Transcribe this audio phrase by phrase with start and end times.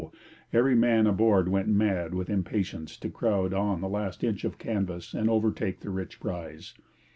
[0.51, 5.13] every man aboard went mad with impatience to crowd on the last inch of canvas
[5.13, 6.73] and overtake the rich prize.